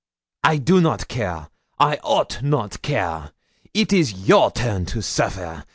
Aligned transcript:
I 0.43 0.57
do 0.57 0.81
not 0.81 1.07
care 1.07 1.47
I 1.79 1.97
ought 1.97 2.41
not 2.41 2.81
care. 2.81 3.33
It 3.71 3.93
is 3.93 4.27
your 4.27 4.49
turn 4.49 4.87
to 4.87 5.01
suffer. 5.03 5.63